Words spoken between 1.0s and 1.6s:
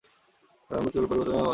পরিবর্তন তোমরা করতে পার।